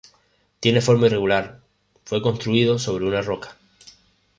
Tiene 0.59 0.81
forma 0.81 1.05
irregular, 1.05 1.59
fue 2.05 2.23
construido 2.23 2.79
sobre 2.79 3.05
una 3.05 3.21
roca. 3.21 3.55